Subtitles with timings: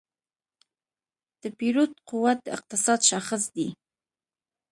[1.41, 3.67] د پیرود قوت د اقتصاد شاخص دی.